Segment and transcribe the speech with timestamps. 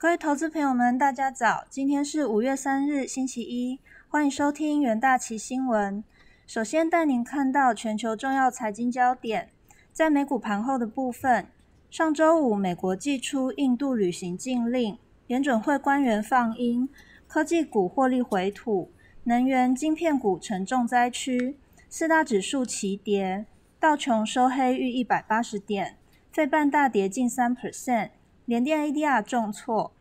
[0.00, 1.64] 各位投资朋友们，大家早！
[1.68, 6.04] 今天是五月三日，星期一，欢迎收听元大旗新闻。
[6.46, 9.50] 首先带您看到全球重要财经焦点，
[9.92, 11.48] 在美股盘后的部分，
[11.90, 16.88] 上周五美国寄出印度旅行禁令，联准会官员放鹰，
[17.26, 18.92] 科技股获利回吐，
[19.24, 21.56] 能源晶片股成重灾区，
[21.88, 23.46] 四大指数齐跌，
[23.80, 25.96] 道琼收黑逾一百八十点。
[26.30, 28.10] 费半大跌近三 percent，
[28.48, 29.92] 联电 ADR 重挫，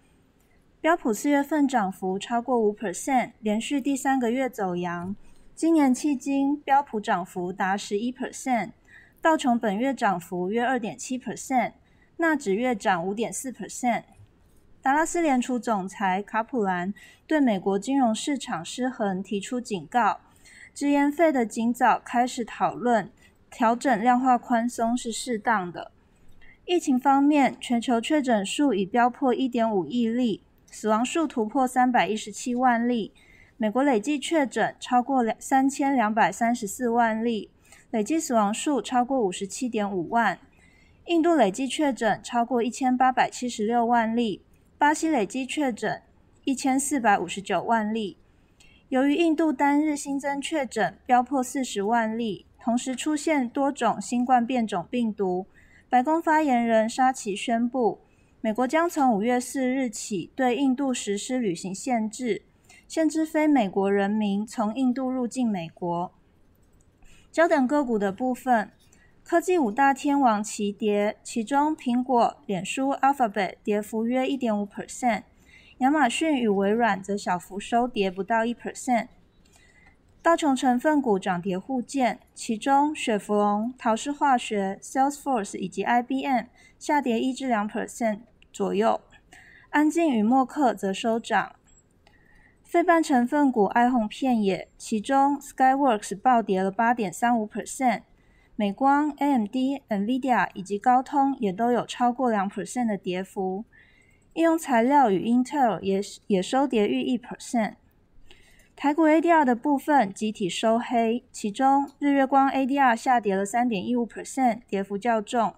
[0.80, 5.14] 标普四月份涨幅超过五 percent，连续第三个月走阳。
[5.54, 8.70] 今年迄今，标普涨幅达十一 percent，
[9.22, 11.74] 道琼本月涨幅约二点七 percent，
[12.16, 14.04] 纳指月涨五点四 percent。
[14.82, 16.94] 达拉斯联储总裁卡普兰
[17.28, 20.22] 对美国金融市场失衡提出警告，
[20.74, 23.12] 直言费的尽早开始讨论
[23.52, 25.92] 调整量化宽松是适当的。
[26.68, 33.14] 疫情方面，全球确诊数已飙破一点五亿例，死亡数突破三百一十七万例。
[33.56, 37.50] 美国累计确诊超过两三千两百三十四万例，
[37.90, 40.38] 累计死亡数超过五十七点五万。
[41.06, 44.42] 印度累计确诊超过一千八百七十六万例，
[44.78, 46.02] 巴西累计确诊
[46.44, 48.18] 一千四百五十九万例。
[48.90, 55.46] 由于印度单日新增确诊飙破四十万例，同时出现多种新冠变种病毒。
[55.90, 58.02] 白宫发言人沙奇宣布，
[58.42, 62.42] 美国将从五月四日起对印度实施旅行限制，
[62.90, 66.12] 限制非美国人民从印度入境美国。
[67.32, 68.70] 焦点个股的部分，
[69.24, 75.24] 科技五大天王齐跌，其中苹果、脸书、Alphabet 跌幅约一点五 percent，
[75.78, 79.08] 亚马逊与微软则小幅收跌不到一 percent。
[80.22, 88.20] 道琼成分股涨跌互见，其中雪佛龙、陶氏化学、Salesforce 以及 IBM 下跌一至两 percent
[88.52, 89.00] 左右，
[89.70, 91.56] 安静与默克则收涨。
[92.62, 98.02] 非半成分股哀鸿遍野，其中 Skyworks 暴跌了八点三五 percent，
[98.58, 99.56] 美光、AMD、
[99.88, 103.64] NVIDIA 以及高通也都有超过两 percent 的跌幅，
[104.34, 107.76] 应用材料与 Intel 也也收跌逾一 percent。
[108.80, 115.56] 台股 ADR 的部分集体收黑，其中日月光 ADR 下跌了三点一五 percent，跌幅较重。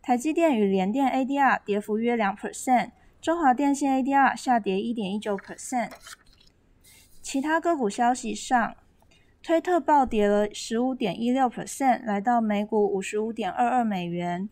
[0.00, 5.90] 台积电与联电 ADR 跌幅约两 percent，中华电信 ADR 下跌一点一九 percent。
[7.20, 8.74] 其他个股消息上，
[9.42, 14.48] 推特暴跌了十五点一六 percent，来到每股五十五点二二美元。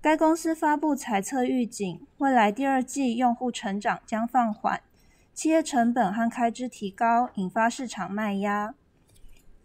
[0.00, 4.80] 该公司发布财测预警，未来第二季用户成长将放缓。
[5.38, 8.74] 企业成本和开支提高，引发市场卖压。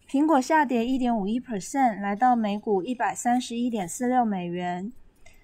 [0.08, 4.94] 苹果下跌一点五一 percent，来到每股一百三十一点四六美元。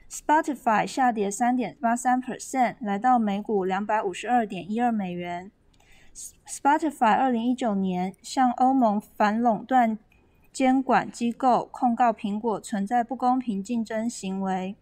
[0.07, 5.49] Spotify 下跌三点八三 percent，来到每股两百五十二点一二美元。
[6.47, 9.97] Spotify 二零一九年向欧盟反垄断
[10.53, 14.75] 监管机构控告苹果存在不公平竞争行为，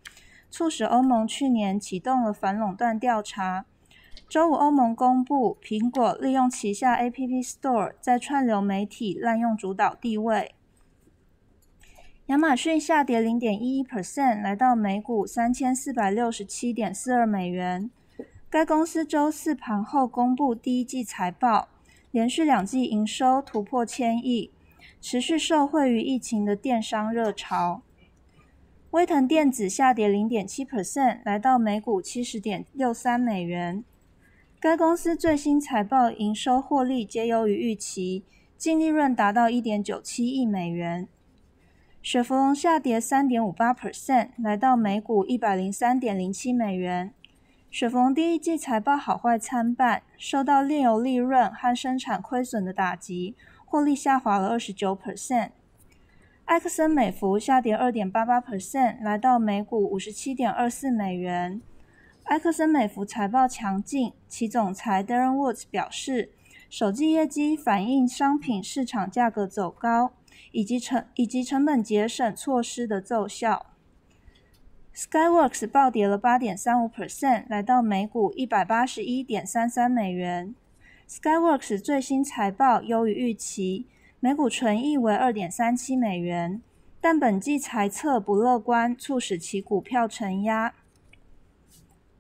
[0.50, 3.66] 促使欧盟去年启动了反垄断调查。
[4.28, 10.54] 周五，欧盟公布苹果利用旗下 App Store 在串流媒体滥用主导地位。
[12.26, 17.90] 亚马逊下跌零点一一 percent，来到每股三千四百六十七点四二美元。
[18.50, 21.70] 该公司周四盘后公布第一季财报，
[22.12, 24.52] 连续两季营收突破千亿，
[25.00, 27.82] 持续受惠于疫情的电商热潮。
[28.92, 33.84] 威腾电子下跌零点七 percent，来到每股七十点六三美元。
[34.60, 38.24] 该公司最新财报营收获利皆优于预期，
[38.58, 41.08] 净利润达到一点九七亿美元。
[42.02, 47.14] 雪佛龙下跌三点五八 percent，来到每股一百零三点零七美元。
[47.70, 55.52] 雪佛龙第一季财报好坏参半，受到炼油利润和生产亏损的打击，获利下滑了二十九 percent。
[56.46, 61.62] 埃克森美孚下跌二点八八 percent，来到每股五十七点二四美元。
[62.28, 66.32] 埃克森美孚财报强劲，其总裁 Darren Woods 表示，
[66.70, 70.12] 首季业绩反映商品市场价格走高，
[70.52, 73.68] 以及成以及成本节省措施的奏效。
[74.94, 80.54] Skyworks 暴跌了八点三五 percent，来到每股一百八十一点三三美元。
[81.10, 83.88] Skyworks 最新财报优于预期，
[84.20, 86.62] 每股纯益为二点三七美元，
[87.00, 90.74] 但本季财测不乐观，促使其股票承压。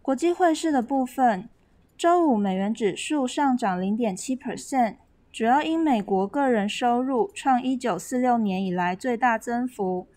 [0.07, 1.49] 国际汇市的部分，
[1.97, 4.95] 周五美元指数上涨零点七 percent，
[5.33, 10.07] 主要因美国个人收入创一九四六年以来最大增幅，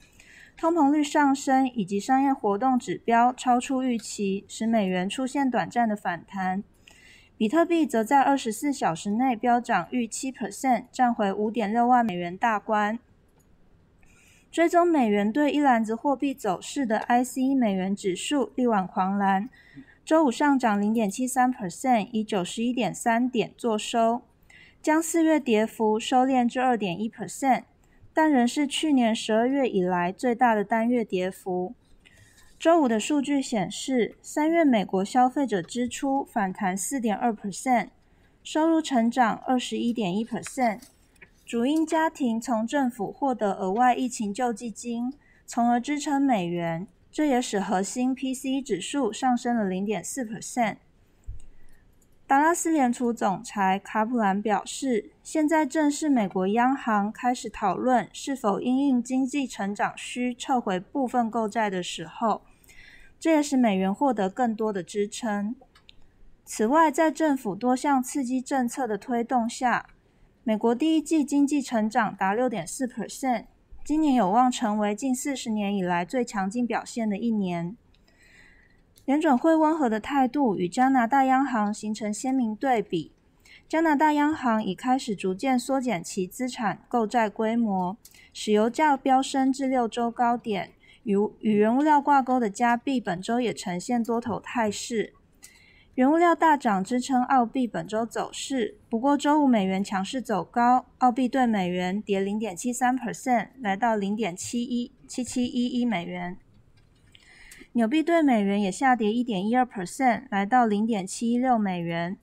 [0.57, 6.63] 通膨率上升以及商业活动指标超出预期，使美元出现短暂的反弹。
[7.37, 13.01] 比特币则在二十四小时内飙涨逾七 percent，站回五点六万美元大关。
[14.51, 19.49] 追踪美元对一篮子货币走势的 ICE 美元指数力挽狂澜，
[20.05, 24.23] 周五上涨零点七三 percent，以九十一点三点作收，
[24.83, 27.63] 将四月跌幅收敛至二点一 percent。
[28.13, 31.75] 但仍是去年十二月以来最大的单月跌幅。
[32.59, 37.91] 周五的数据显示，三月美国消费者支出反弹四点二 percent，
[38.43, 40.81] 收入成长二十一点一 percent，
[41.51, 45.13] 主因家庭从政府获得额外疫情救济金，
[45.45, 46.87] 从而支撑美元。
[47.11, 50.77] 这也使核心 PC 指数上升了零点四 percent。
[52.25, 62.43] 达拉斯联储总裁卡普兰表示，现在正是美国央行开始讨论是否因应经济成长需撤回部分购债的时候，
[63.19, 65.57] 这也使美元获得更多的支撑。
[66.45, 69.87] 此外，在政府多项刺激政策的推动下，
[70.43, 73.45] 美国第一季经济成长达六点四 percent，
[73.85, 77.77] 今年有望成为近四十年以来最强劲表现的一年。
[79.05, 83.13] 联准会温和的态度与加拿大央行形成鲜明对比。
[83.69, 87.97] 加拿大央行已开始逐渐缩减其资产购债规模，
[88.33, 90.71] 使油价飙升至六周高点。
[91.03, 95.13] 与与原物料挂钩的加币本周也呈现多头态势，
[95.97, 98.79] 原物料大涨支撑澳币本周走势。
[98.89, 106.39] 不过周五美元强势走高，澳币对美元跌零点七三 percent，来到零点七一七七一一美元。
[107.73, 112.17] 纽币对美元也下跌一点一二 percent，来到零点七一六美元。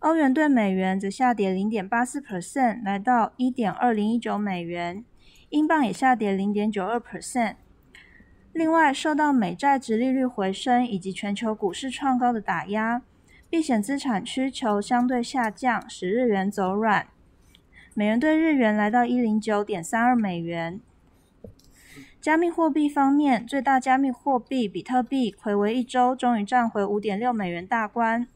[0.00, 5.04] 欧元对美元则下跌零点八四 percent，来到一点二零一九美元。
[5.50, 7.56] 英镑也下跌零点九二 percent。
[8.58, 13.00] 另外，受到美债值利率回升以及全球股市创高的打压，
[13.48, 17.06] 避险资产需求相对下降，使日元走软。
[17.94, 20.80] 美元对日元来到一零九点三二美元。
[22.20, 28.26] 加密货币方面，最大加密货币比特币回违一周，终于站回五点六美元大关。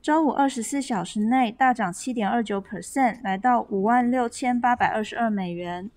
[0.00, 5.90] 周五二十四小时内大涨七点二九 percent，来到五万六千八百二十二美元。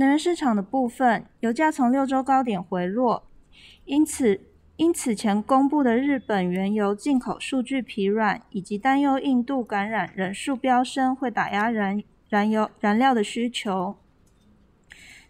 [0.00, 3.24] 能源市场的部分，油价从六周高点回落，
[3.84, 4.40] 因此
[4.76, 13.96] 因此前公布的日本原油进口数据疲软，以及担忧印度感染人数飙升会打压燃燃油燃料的需求。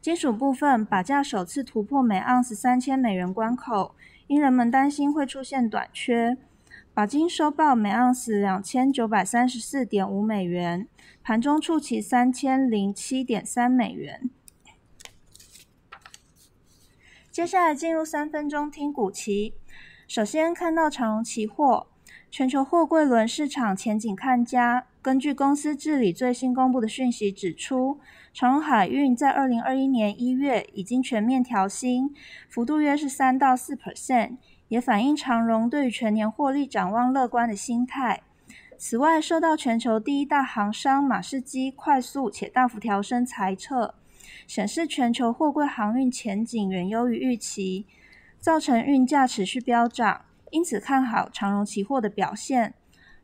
[0.02, 3.94] 金属部分，钯价首次突破每盎司三千美元关口，
[4.26, 6.36] 因人们担心会出现短缺。
[6.94, 10.86] 钯金收报每盎司两千九百三十四点五美元，
[11.22, 14.28] 盘中触及三千零七点三美元。
[17.38, 19.54] 接下来进入三分钟听股期，
[20.08, 21.86] 首先看到长荣期货，
[22.32, 24.88] 全球货柜轮市场前景看佳。
[25.00, 28.00] 根据公司治理最新公布的讯息指出。
[28.34, 32.12] 长荣海运在二零二一年一月已经全面调薪，
[32.48, 38.20] 幅度约是三到四 percent，也反映长荣对于全年获利展望乐观的心态。
[38.76, 43.94] 此外，受到全球第一大航商马士基快速且大幅调升裁撤，
[44.46, 47.86] 显示全球货柜航运前景远优于预期，
[48.40, 52.74] 造成运价持续飙涨，因此看好长荣期货的表现。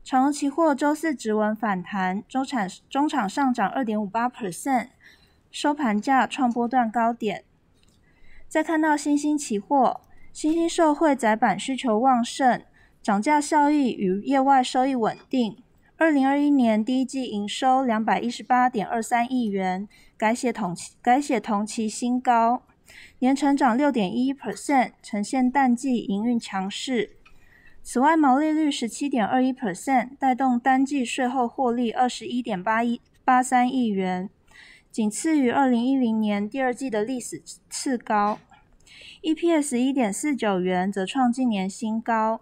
[0.03, 4.89] 长荣期货周四直稳反弹，周产中场上涨二点五八 percent，
[5.49, 7.43] 收盘价创波段高点。
[8.47, 10.01] 再看到新兴期货，
[10.31, 12.61] 新兴受惠窄板需求旺盛，
[13.01, 15.57] 涨价效益与业外收益稳定。
[15.97, 19.87] 二零二一年第一季营收两百一十八点二三亿元，
[20.17, 22.63] 改写同期改写同期新高，
[23.19, 27.11] 年成长六点一 percent，呈现淡季营运强势。
[27.81, 34.29] 此外，毛利率十七点二一 percent，带动单季税后获利二十一点八一八三亿元，
[34.91, 38.39] 仅次于二零一零年第二季的历史次高。
[39.23, 42.41] EPS 一点四九元，则创近年新高。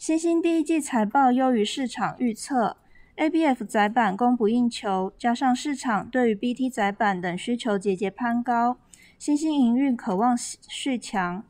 [0.00, 2.78] 新兴第一季财报优于市场预测
[3.18, 8.78] ，ABF 载板供不应求，加上市场对于 BT 载板等需求节节攀高，
[9.18, 11.44] 新兴营运渴望续强。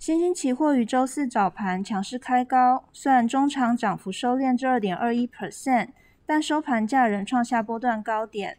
[0.00, 5.90] 新兴期货于周四早盘强势开高，虽然中场涨幅收敛至二点二一 percent，
[6.26, 8.58] 但收盘价仍创下波段高点。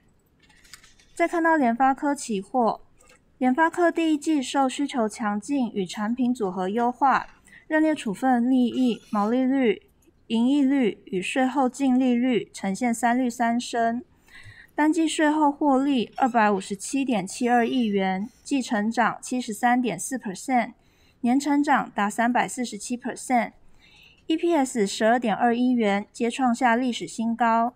[1.13, 2.79] 再看到联发科期货，
[3.37, 7.27] 联发科第一季受需求强劲与产品组合优化，
[7.71, 9.83] 认列处分利益、毛利率、
[10.27, 14.03] 盈利率与税后净利率呈现三率三升。
[14.75, 20.73] 单季税后获利二百五十七点七二亿元，季成长七十三点四 percent，
[21.21, 27.73] 年成长达三百四十七 percent，EPS 十二点二一元，皆创下历史新高。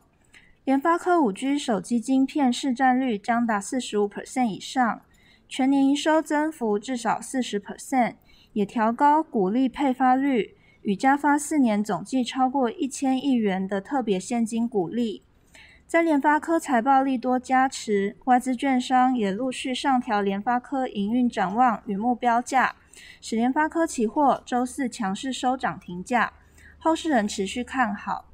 [0.66, 5.02] 联发科五 G 手机晶片市占率将达四十五 percent 以上，
[5.48, 8.16] 全年营收增幅至少四十 percent，
[8.54, 15.24] 也调高股利配发率，与加发四年总计超过一千亿元的特别现金股利。
[15.88, 22.76] 在联发科财报利多加持，外资券商也陆续上调联发科营运展望与目标价，
[23.22, 26.34] 使联发科期货周四强势收涨停价，
[26.80, 28.26] 后市仍持续看好。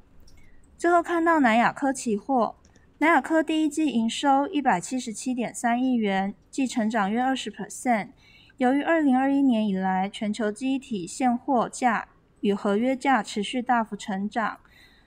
[0.78, 2.56] 最后看到南亚科期货，
[3.02, 8.10] 南亚科第一季营收一百七十七点三亿元，季成长约二十 percent。
[8.58, 12.06] 由于二零二一年以来全球机体现货价
[12.42, 14.60] 与合约价持续大幅成长。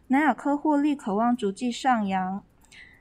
[0.08, 2.44] 南亚科获利渴望逐季上扬。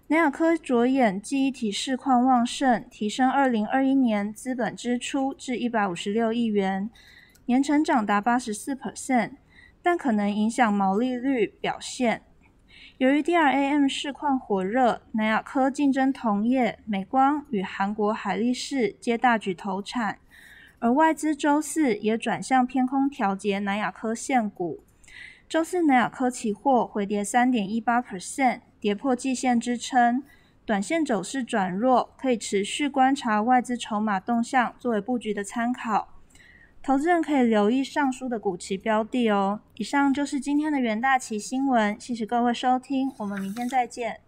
[0.06, 6.88] 南亚科着眼记忆体市况旺盛，提升二零二一年资本支出至一百五十六亿元，
[7.46, 9.32] 年成长达八十四 percent，
[9.82, 12.22] 但可能影响毛利率表现。
[12.98, 20.18] 由于 DRAM 市况火热，南亚科竞争同业美光与韩国海力士皆大举投产，
[20.78, 24.84] 而外资周四也转向偏空调节南亚科现股。
[25.48, 30.22] 周四，南亚科期货回跌三点一八 percent，跌破季线支撑，
[30.64, 36.13] 短线走势转弱，可以持续观察外资筹码动向，作为布局的参考。
[36.86, 39.60] 投资人可以留意上述的股期标的哦。
[39.76, 44.20] 以上就是今天的元大旗新闻，谢谢各位收听，我们明天再见。